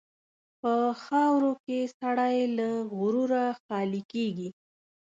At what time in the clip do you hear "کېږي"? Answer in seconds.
4.11-4.49